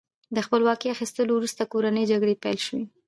د 0.35 0.37
خپلواکۍ 0.45 0.87
اخیستلو 0.95 1.31
وروسته 1.35 1.63
کورنۍ 1.71 2.03
جګړې 2.11 2.35
پیل 2.43 2.57
شوې. 2.67 2.83